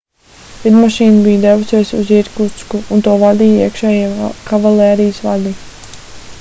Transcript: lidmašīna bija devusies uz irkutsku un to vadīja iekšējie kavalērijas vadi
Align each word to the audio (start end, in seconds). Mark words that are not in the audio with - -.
lidmašīna 0.61 1.19
bija 1.25 1.41
devusies 1.43 1.91
uz 1.97 2.09
irkutsku 2.15 2.81
un 2.97 3.05
to 3.09 3.15
vadīja 3.25 3.69
iekšējie 3.71 4.33
kavalērijas 4.51 5.25
vadi 5.31 5.57